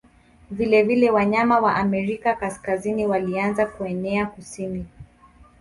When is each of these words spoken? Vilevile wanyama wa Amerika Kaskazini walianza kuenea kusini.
Vilevile 0.51 1.11
wanyama 1.11 1.59
wa 1.59 1.75
Amerika 1.75 2.35
Kaskazini 2.35 3.07
walianza 3.07 3.65
kuenea 3.65 4.25
kusini. 4.25 4.85